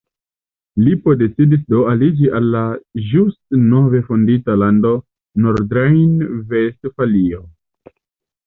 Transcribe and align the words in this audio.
Lipo 0.85 1.11
decidis 1.17 1.59
do 1.73 1.81
aliĝi 1.91 2.31
al 2.39 2.47
la 2.55 2.63
ĵus 3.11 3.37
nove 3.75 4.01
fondita 4.09 4.57
lando 4.63 4.95
Nordrejn-Vestfalio. 5.45 7.45